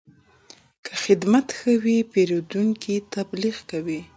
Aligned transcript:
که 0.85 0.91
خدمت 1.03 1.47
ښه 1.57 1.71
وي، 1.83 1.97
پیرودونکی 2.11 2.95
تبلیغ 3.15 3.55
کوي. 3.69 3.99